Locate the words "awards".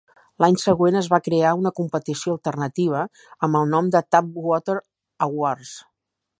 5.31-5.79